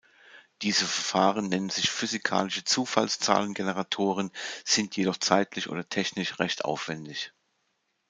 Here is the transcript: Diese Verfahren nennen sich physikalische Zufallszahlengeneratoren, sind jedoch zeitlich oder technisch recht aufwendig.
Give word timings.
Diese 0.63 0.85
Verfahren 0.85 1.49
nennen 1.49 1.69
sich 1.69 1.91
physikalische 1.91 2.63
Zufallszahlengeneratoren, 2.63 4.31
sind 4.65 4.95
jedoch 4.97 5.17
zeitlich 5.17 5.69
oder 5.69 5.87
technisch 5.89 6.39
recht 6.39 6.65
aufwendig. 6.65 7.33